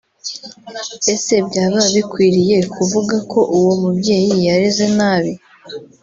Ese 1.13 1.33
byaba 1.47 1.81
bikwiriye 1.93 2.57
kuvuga 2.73 3.15
ko 3.31 3.39
uwo 3.57 3.73
mubyeyi 3.81 4.35
yareze 4.47 4.85
nabi 4.97 5.33